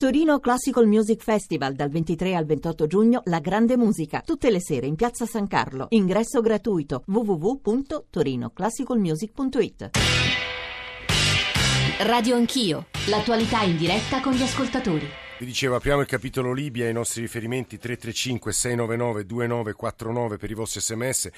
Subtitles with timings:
[0.00, 4.86] Torino Classical Music Festival dal 23 al 28 giugno La Grande Musica, tutte le sere
[4.86, 5.88] in Piazza San Carlo.
[5.90, 9.90] Ingresso gratuito www.torinoclassicalmusic.it.
[11.98, 15.06] Radio Anch'io, l'attualità in diretta con gli ascoltatori.
[15.38, 20.80] Vi dicevo, apriamo il capitolo Libia, i nostri riferimenti 335 699 2949 per i vostri
[20.80, 21.28] sms.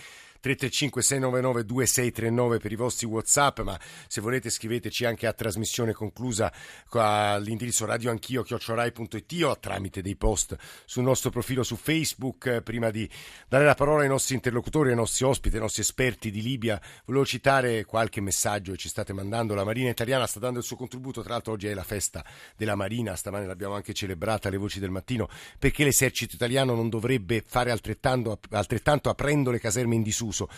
[0.43, 6.52] 335 699 2639 per i vostri whatsapp ma se volete scriveteci anche a trasmissione conclusa
[6.90, 12.61] all'indirizzo radioanchio chiocciorai.it o tramite dei post sul nostro profilo su Facebook.
[12.63, 13.08] Prima di
[13.49, 17.24] dare la parola ai nostri interlocutori, ai nostri ospiti, ai nostri esperti di Libia volevo
[17.24, 19.54] citare qualche messaggio che ci state mandando.
[19.54, 22.24] La Marina italiana sta dando il suo contributo tra l'altro oggi è la festa
[22.57, 27.44] della Marina stamane l'abbiamo anche celebrata alle voci del mattino perché l'esercito italiano non dovrebbe
[27.46, 30.49] fare altrettanto, altrettanto aprendo le caserme in disuso disuso.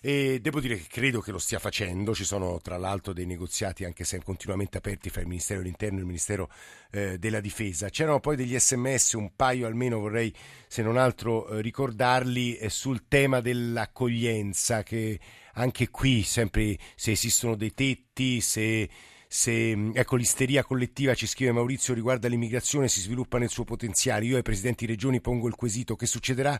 [0.00, 3.86] E devo dire che credo che lo stia facendo, ci sono tra l'altro dei negoziati
[3.86, 6.50] anche se continuamente aperti fra il Ministero dell'Interno e il Ministero
[6.90, 7.88] eh, della Difesa.
[7.88, 10.30] C'erano poi degli sms, un paio almeno vorrei
[10.68, 15.18] se non altro eh, ricordarli eh, sul tema dell'accoglienza che
[15.54, 18.90] anche qui sempre se esistono dei tetti, se
[19.26, 24.26] se ecco, l'isteria collettiva, ci scrive Maurizio, riguarda l'immigrazione, si sviluppa nel suo potenziale.
[24.26, 26.56] Io ai presidenti regioni pongo il quesito che succederà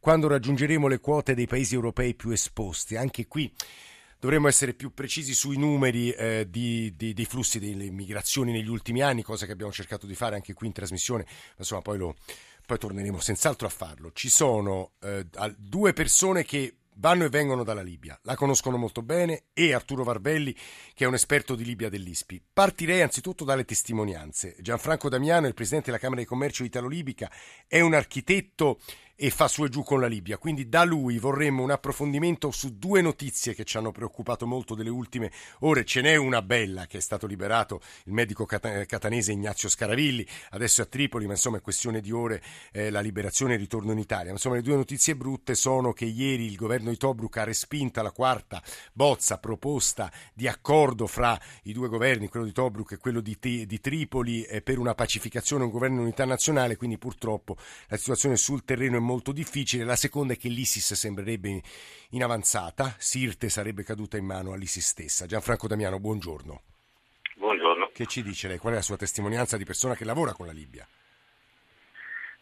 [0.00, 2.96] quando raggiungeremo le quote dei paesi europei più esposti.
[2.96, 3.52] Anche qui
[4.18, 9.02] dovremmo essere più precisi sui numeri eh, di, di, dei flussi delle migrazioni negli ultimi
[9.02, 12.16] anni, cosa che abbiamo cercato di fare anche qui in trasmissione, ma insomma poi, lo,
[12.66, 14.10] poi torneremo senz'altro a farlo.
[14.12, 19.44] Ci sono eh, due persone che vanno e vengono dalla Libia, la conoscono molto bene
[19.54, 20.54] e Arturo Varbelli
[20.92, 22.42] che è un esperto di Libia dell'ISPI.
[22.52, 24.54] Partirei anzitutto dalle testimonianze.
[24.60, 27.30] Gianfranco Damiano, il presidente della Camera di Commercio Italo-Libica,
[27.66, 28.80] è un architetto
[29.22, 30.38] e fa su e giù con la Libia.
[30.38, 34.88] Quindi da lui vorremmo un approfondimento su due notizie che ci hanno preoccupato molto delle
[34.88, 35.84] ultime ore.
[35.84, 40.84] Ce n'è una bella che è stato liberato il medico catanese Ignazio Scaravilli, adesso è
[40.84, 43.98] a Tripoli, ma insomma è questione di ore eh, la liberazione e il ritorno in
[43.98, 44.28] Italia.
[44.28, 48.00] Ma, insomma le due notizie brutte sono che ieri il governo di Tobruk ha respinta
[48.00, 48.62] la quarta
[48.94, 53.80] bozza proposta di accordo fra i due governi, quello di Tobruk e quello di, di
[53.82, 57.58] Tripoli, eh, per una pacificazione, un governo di unità nazionale, quindi purtroppo
[57.88, 59.84] la situazione sul terreno è molto difficile.
[59.84, 61.60] La seconda è che l'ISIS sembrerebbe
[62.10, 65.26] in avanzata, Sirte sarebbe caduta in mano all'ISIS stessa.
[65.26, 66.62] Gianfranco Damiano, buongiorno.
[67.34, 67.90] Buongiorno.
[67.92, 68.58] Che ci dice lei?
[68.58, 70.86] Qual è la sua testimonianza di persona che lavora con la Libia?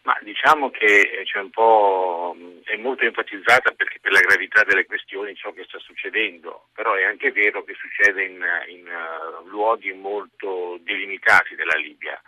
[0.03, 2.35] Ma diciamo che c'è un po',
[2.65, 7.05] è molto enfatizzata perché per la gravità delle questioni ciò che sta succedendo, però è
[7.05, 12.19] anche vero che succede in, in uh, luoghi molto delimitati della Libia.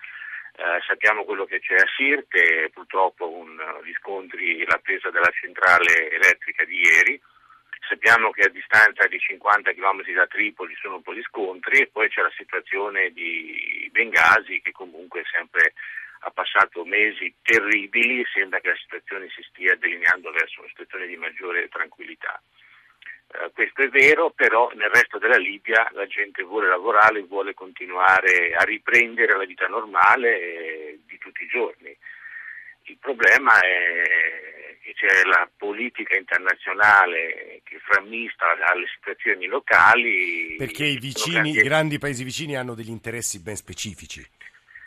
[0.81, 6.11] Eh, sappiamo quello che c'è a Sirte, purtroppo un, gli scontri, la presa della centrale
[6.11, 7.21] elettrica di ieri,
[7.87, 11.89] sappiamo che a distanza di 50 km da Tripoli sono un po' di scontri e
[11.89, 15.75] poi c'è la situazione di Bengasi che comunque sempre
[16.21, 21.17] ha passato mesi terribili, sembra che la situazione si stia delineando verso una situazione di
[21.17, 22.41] maggiore tranquillità.
[23.33, 28.53] Eh, questo è vero, però nel resto della Libia la gente vuole lavorare, vuole continuare
[28.55, 31.97] a riprendere la vita normale eh, di tutti i giorni.
[32.85, 40.57] Il problema è che c'è la politica internazionale che frammista alle situazioni locali.
[40.57, 44.27] Perché i, vicini, i grandi paesi vicini hanno degli interessi ben specifici.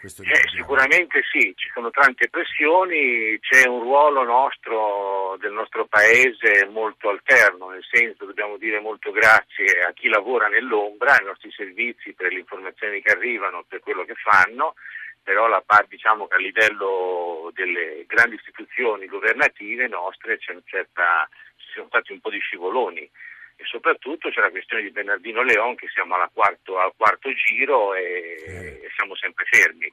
[0.03, 7.09] Eh, sicuramente sì, ci sono tante pressioni, c'è un ruolo nostro, del nostro paese molto
[7.09, 12.31] alterno, nel senso dobbiamo dire molto grazie a chi lavora nell'ombra, ai nostri servizi per
[12.31, 14.75] le informazioni che arrivano, per quello che fanno,
[15.23, 21.87] però la parte diciamo che a livello delle grandi istituzioni governative nostre certa, ci sono
[21.87, 23.09] stati un po' di scivoloni
[23.55, 28.81] e soprattutto c'è la questione di Bernardino Leon che siamo quarto, al quarto giro e,
[28.81, 29.91] e, siamo sempre fermi.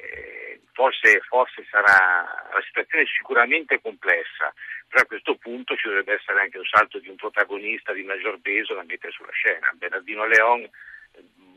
[0.00, 4.52] E forse, forse sarà la situazione sicuramente complessa,
[4.88, 8.40] però a questo punto ci dovrebbe essere anche un salto di un protagonista di maggior
[8.40, 9.70] peso da mettere sulla scena.
[9.76, 10.68] Bernardino Leon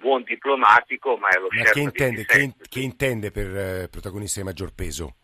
[0.03, 4.45] buon diplomatico, ma è lo ma che intende, che, che intende, per eh, protagonista di
[4.45, 5.15] maggior peso?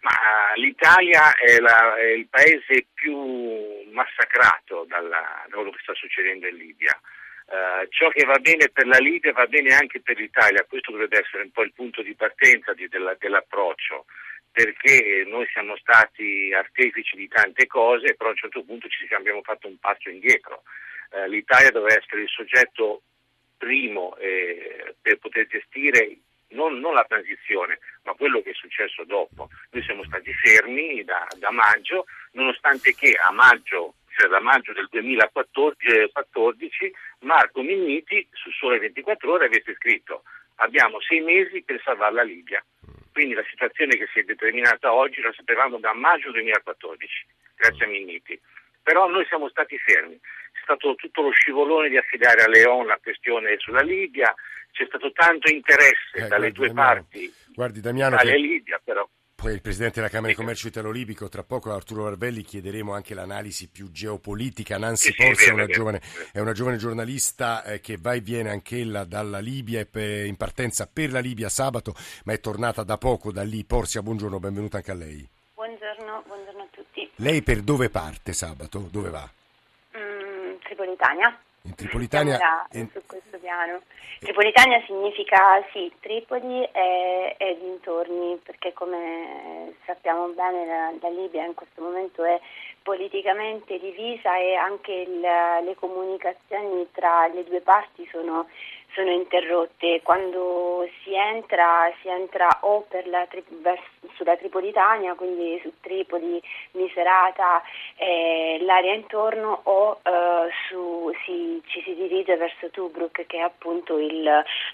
[0.00, 0.16] Ma
[0.54, 3.14] l'Italia è, la, è il paese più
[3.92, 6.98] massacrato dalla, da quello che sta succedendo in Libia.
[7.48, 11.20] Uh, ciò che va bene per la Libia va bene anche per l'Italia, questo dovrebbe
[11.20, 14.04] essere un po' il punto di partenza di, della, dell'approccio,
[14.52, 19.40] perché noi siamo stati artefici di tante cose, però a un certo punto ci abbiamo
[19.40, 20.62] fatto un passo indietro.
[21.10, 23.00] Uh, L'Italia doveva essere il soggetto
[23.56, 26.18] primo eh, per poter gestire
[26.50, 29.48] non, non, la transizione, ma quello che è successo dopo.
[29.70, 33.94] Noi siamo stati fermi da, da maggio, nonostante che a maggio,
[34.28, 40.22] da maggio del 2014, Marco Minniti su Sole 24 Ore avesse scritto
[40.58, 42.64] abbiamo sei mesi per salvare la Libia.
[43.12, 47.26] Quindi la situazione che si è determinata oggi la sapevamo da maggio 2014,
[47.56, 48.40] grazie a Minniti.
[48.82, 52.98] Però noi siamo stati fermi, c'è stato tutto lo scivolone di affidare a Leon la
[53.02, 54.32] questione sulla Libia,
[54.70, 58.36] c'è stato tanto interesse eh, dalle due Damiano, parti, guardi Damiano, che...
[58.36, 59.08] Libia però.
[59.40, 63.14] Poi il Presidente della Camera di Commercio Italo-Libico, tra poco a Arturo Varvelli chiederemo anche
[63.14, 64.78] l'analisi più geopolitica.
[64.78, 66.02] Nancy Porzi è, una giovane,
[66.32, 70.88] è una giovane giornalista eh, che va e viene anch'ella dalla Libia pe- in partenza
[70.92, 71.94] per la Libia sabato,
[72.24, 73.62] ma è tornata da poco da lì.
[73.62, 75.24] Porzia, buongiorno, benvenuta anche a lei.
[75.54, 77.08] Buongiorno, buongiorno a tutti.
[77.14, 78.88] Lei per dove parte sabato?
[78.90, 79.30] Dove va?
[79.96, 81.40] Mm, Tripolitania.
[81.68, 82.66] In Tripolitania?
[82.70, 83.82] E- su questo piano.
[84.20, 91.54] Tripolitania significa sì, Tripoli e, e dintorni, perché come sappiamo bene la, la Libia in
[91.54, 92.40] questo momento è
[92.82, 98.48] politicamente divisa e anche il- le comunicazioni tra le due parti sono,
[98.94, 100.00] sono interrotte.
[100.02, 103.44] Quando si entra, si entra o per la tri-
[104.14, 106.40] sulla Tripolitania, quindi su Tripoli,
[106.72, 107.62] Miserata
[107.96, 113.98] e l'area intorno, o eh, su- si- ci si dirige verso Tobruk, che è appunto
[113.98, 114.22] il-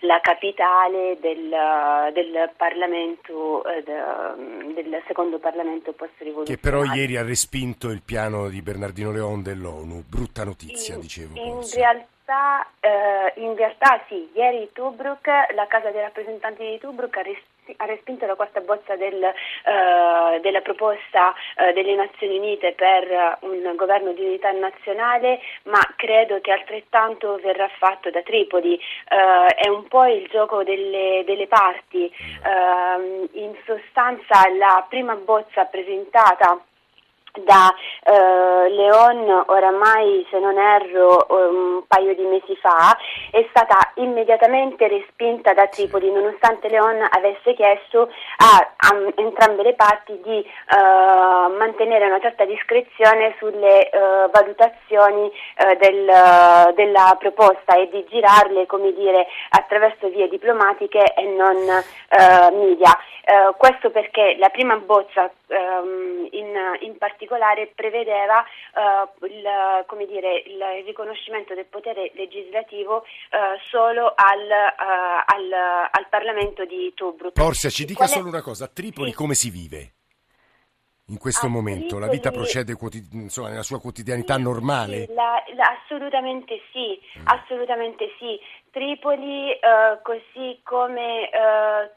[0.01, 1.49] la capitale del,
[2.13, 6.59] del Parlamento, eh, de- del secondo Parlamento Che post-rivoluzionario.
[6.81, 10.03] però ieri ha respinto il piano di Bernardino Leon dell'ONU.
[10.09, 11.39] Brutta notizia, In- dicevo.
[11.39, 12.07] In Porzia.
[12.25, 17.77] Realtà, eh, in realtà sì, ieri Tobruk, la Casa dei rappresentanti di Tobruk ha, res-
[17.77, 23.73] ha respinto la quarta bozza del, eh, della proposta eh, delle Nazioni Unite per un
[23.77, 28.75] governo di unità nazionale, ma credo che altrettanto verrà fatto da Tripoli.
[28.75, 32.11] Eh, è un po' il gioco delle, delle parti.
[32.45, 36.61] Ehm, in sostanza la prima bozza presentata
[37.41, 42.97] da eh, Leon oramai se non erro un paio di mesi fa
[43.31, 50.21] è stata immediatamente respinta da Tripoli nonostante Leon avesse chiesto a, a entrambe le parti
[50.23, 58.05] di eh, mantenere una certa discrezione sulle eh, valutazioni eh, del- della proposta e di
[58.09, 62.97] girarle come dire attraverso vie diplomatiche e non eh, media.
[63.25, 70.43] Eh, questo perché la prima bozza ehm, in, in particolare prevedeva eh, il, come dire,
[70.47, 75.53] il riconoscimento del potere legislativo eh, solo al, eh, al,
[75.91, 77.33] al Parlamento di Tobruk.
[77.35, 79.17] Porcia, ci dica Qual è- solo una cosa, a Tripoli Sì.
[79.17, 79.93] come si vive?
[81.09, 82.75] In questo A momento la vita procede
[83.13, 85.07] insomma, nella sua quotidianità Sì, normale?
[85.11, 87.27] la- la- assolutamente sì, Mm.
[87.27, 88.41] assolutamente sì.
[88.71, 91.93] Tripoli, eh, così come eh,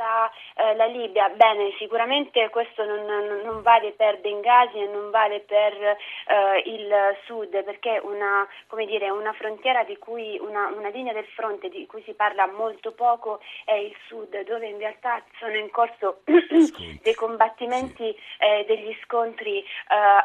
[0.00, 5.40] tutta eh, la Libia, bene, sicuramente questo non, non- vale per Benghazi e non vale
[5.40, 11.12] per eh, il sud, perché una, come dire, una frontiera di cui, una, una linea
[11.12, 15.56] del fronte di cui si parla molto poco è il sud, dove in realtà sono
[15.56, 19.64] in corso dei combattimenti, eh, degli scontri eh,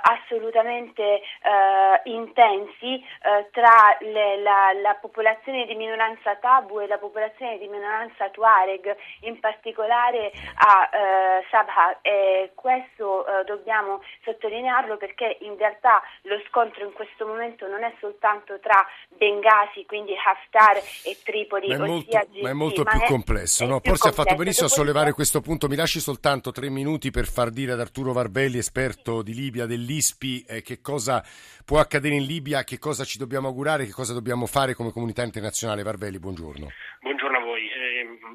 [0.01, 1.21] assolutamente eh,
[2.05, 8.29] intensi eh, tra le- la, la popolazione di minoranza Tabu e la popolazione di minoranza
[8.29, 11.99] Tuareg, in particolare a eh, Sabha.
[12.01, 17.93] E questo eh, dobbiamo sottolinearlo perché in realtà lo scontro in questo momento non è
[17.99, 18.85] soltanto tra
[19.17, 23.07] Benghazi, quindi Haftar e Tripoli, Ma è molto, ossia ma è molto ma più è-
[23.07, 23.63] complesso.
[23.63, 23.79] è No?
[23.79, 24.43] più Forse ha fatto complesso.
[24.43, 25.67] benissimo a sollevare questo punto.
[25.67, 30.45] Mi lasci soltanto tre minuti per far dire ad Arturo Varvelli, esperto di Libia dell'ISPI,
[30.47, 31.23] eh, che cosa
[31.65, 35.23] può accadere in Libia, che cosa ci dobbiamo augurare, che cosa dobbiamo fare come comunità
[35.23, 35.83] internazionale.
[35.83, 36.67] Varvelli, buongiorno.
[37.01, 37.14] Buongiorno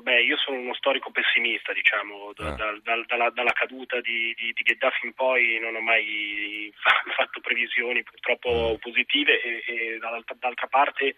[0.02, 2.56] beh, io sono uno storico pessimista, diciamo, da- Ah.
[2.56, 7.02] dal- dal- dalla, dalla caduta di, di- di Gheddafi in poi non ho mai fa-
[7.16, 11.14] fatto previsioni purtroppo positive e, e dall'altra, d'altra parte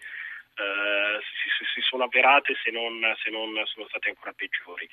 [0.55, 4.87] eh, si, si- sono avverate se non, se non sono state ancora peggiori.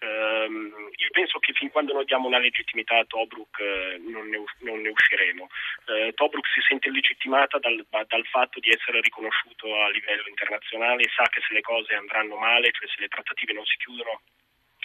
[0.00, 4.42] Ehm, io penso che fin quando noi diamo una legittimità a Tobruk eh, non, ne,
[4.60, 5.48] non ne usciremo.
[5.86, 11.08] Eh, Tobruk si sente legittimata dal, da- dal fatto di essere riconosciuto a livello internazionale,
[11.14, 14.20] sa che se le cose andranno male, cioè se le trattative non si chiudono,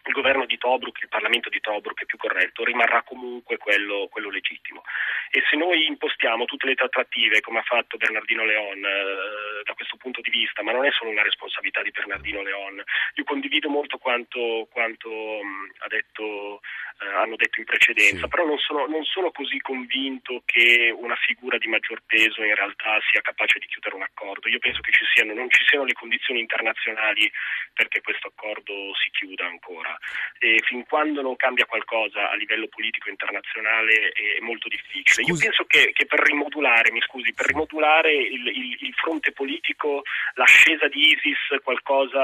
[0.07, 4.29] il governo di Tobruk, il Parlamento di Tobruk è più corretto, rimarrà comunque quello, quello
[4.29, 4.84] legittimo.
[5.29, 9.98] E se noi impostiamo tutte le trattative come ha fatto Bernardino Leon eh, da questo
[9.98, 12.84] punto vista, ma non è solo una responsabilità di Bernardino Leon,
[13.15, 16.62] io condivido molto quanto, quanto mh, ha detto,
[17.00, 18.27] eh, hanno detto in precedenza, Sì.
[18.27, 23.00] però non sono, non sono così convinto che una figura di maggior peso in realtà
[23.12, 24.48] sia capace di chiudere un accordo.
[24.50, 27.32] Io penso che ci siano, non ci siano le condizioni internazionali
[27.74, 29.98] perché questo accordo si chiuda ancora.
[30.39, 35.24] e fin quando non cambia qualcosa a livello politico internazionale è molto difficile.
[35.24, 35.32] Scusi.
[35.32, 40.04] Io penso che, che, per rimodulare, mi scusi, per rimodulare il, il, il fronte politico
[40.36, 42.20] l'ascesa di ISIS qualcosa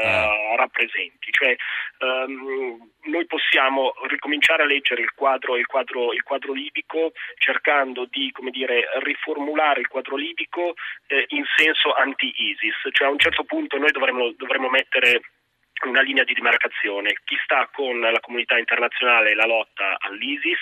[0.00, 0.56] eh.
[0.56, 1.54] rappresenti, cioè
[1.98, 8.32] um, noi possiamo ricominciare a leggere il quadro, il quadro, il quadro libico cercando di
[8.50, 10.74] dire, riformulare il quadro libico
[11.06, 15.20] eh, in senso anti-ISIS, cioè a un certo punto noi dovremmo, dovremmo mettere
[15.86, 20.58] una linea di demarcazione, chi sta con la comunità internazionale e la lotta all'ISIS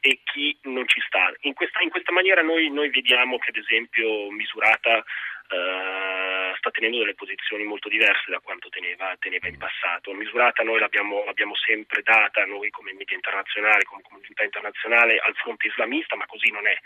[0.00, 1.32] e chi non ci sta.
[1.40, 5.02] In questa, in questa maniera noi, noi, vediamo che ad esempio misurata
[5.50, 10.12] Uh, sta tenendo delle posizioni molto diverse da quanto teneva, teneva in passato.
[10.12, 15.66] Misurata noi l'abbiamo, l'abbiamo, sempre data, noi come media internazionale, come comunità internazionale, al fronte
[15.66, 16.76] islamista, ma così non è.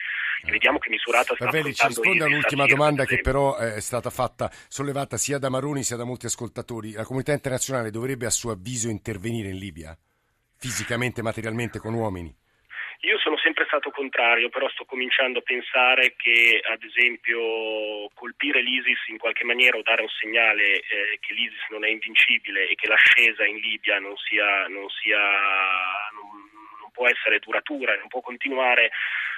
[0.47, 4.49] E vediamo che Misurata sta Ravelli, ci risponde all'ultima domanda che però è stata fatta,
[4.69, 6.93] sollevata sia da Maroni sia da molti ascoltatori.
[6.93, 9.97] La comunità internazionale dovrebbe a suo avviso intervenire in Libia?
[10.57, 12.35] Fisicamente, materialmente, con uomini?
[13.05, 19.09] Io sono sempre stato contrario, però sto cominciando a pensare che, ad esempio, colpire l'ISIS
[19.09, 22.89] in qualche maniera o dare un segnale eh, che l'ISIS non è invincibile e che
[22.89, 26.49] l'ascesa in Libia non, sia, non, sia, non,
[26.81, 28.91] non può essere duratura, non può continuare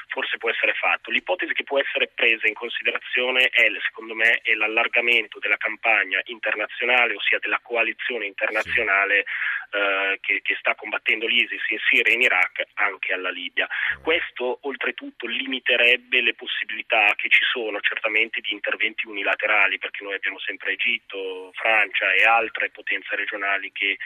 [0.09, 1.11] forse può essere fatto.
[1.11, 7.15] L'ipotesi che può essere presa in considerazione è, secondo me, è l'allargamento della campagna internazionale,
[7.15, 9.25] ossia della coalizione internazionale
[9.71, 9.77] sì.
[9.77, 13.67] eh, che, che, sta combattendo l'ISIS in Siria e in Iraq anche alla Libia.
[13.67, 14.03] Mm.
[14.03, 20.39] Questo oltretutto limiterebbe le possibilità che ci sono certamente di interventi unilaterali, perché noi abbiamo
[20.39, 23.97] sempre Egitto, Francia e altre potenze regionali che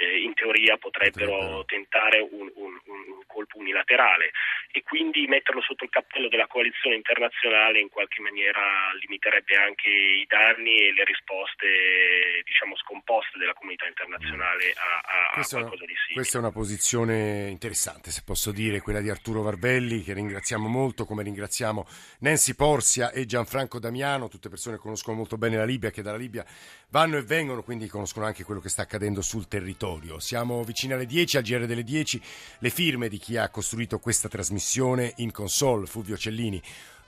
[0.00, 4.32] eh, in teoria potrebbero tentare un, un, un, colpo unilaterale
[4.72, 10.26] e quindi metterlo sotto il cappello della coalizione internazionale in qualche maniera limiterebbe anche i
[10.26, 16.14] danni e le risposte diciamo scomposte della comunità internazionale a, a, a qualcosa di simile.
[16.14, 21.04] Questa è una posizione interessante, se posso dire, quella di Arturo Varvelli che ringraziamo molto,
[21.04, 21.86] come ringraziamo
[22.20, 26.16] Nancy Porsia e Gianfranco Damiano, tutte persone che conoscono molto bene la Libia, che dalla
[26.16, 26.44] Libia
[26.90, 30.18] vanno e vengono, quindi conoscono anche quello che sta accadendo sul territorio.
[30.18, 32.20] Siamo vicini alle 10, al GR delle 10,
[32.58, 36.60] le firme di chi ha costruito questa trasmissione in console, Fulvio Cellini.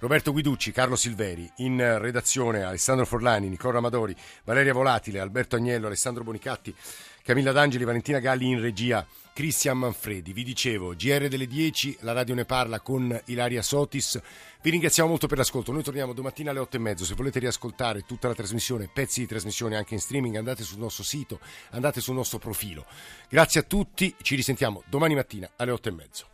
[0.02, 6.24] Roberto Guiducci, Carlo Silveri, in redazione Alessandro Forlani, Nicola Amadori, Valeria Volatile, Alberto Agnello, Alessandro
[6.24, 6.74] Bonicatti,
[7.22, 10.32] Camilla D'Angeli, Valentina Galli in regia, Cristian Manfredi.
[10.32, 14.20] Vi dicevo, GR delle 10, la radio ne parla con Ilaria Sotis.
[14.60, 15.70] Vi ringraziamo molto per l'ascolto.
[15.70, 17.04] Noi torniamo domattina alle 8 e mezzo.
[17.04, 21.04] Se volete riascoltare tutta la trasmissione, pezzi di trasmissione anche in streaming, andate sul nostro
[21.04, 21.38] sito,
[21.70, 22.84] andate sul nostro profilo.
[23.28, 26.26] Grazie a tutti, ci risentiamo domani mattina alle 8 e mezzo.